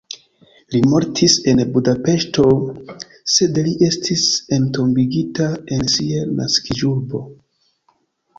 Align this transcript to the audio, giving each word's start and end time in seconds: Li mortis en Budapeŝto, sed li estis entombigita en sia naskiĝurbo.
Li 0.75 0.79
mortis 0.93 1.33
en 1.51 1.59
Budapeŝto, 1.75 2.45
sed 3.33 3.59
li 3.67 3.75
estis 3.89 4.25
entombigita 4.59 5.51
en 5.77 5.87
sia 5.99 6.25
naskiĝurbo. 6.41 7.25